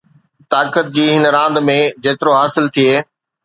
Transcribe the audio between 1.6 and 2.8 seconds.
۾ جيترو حاصل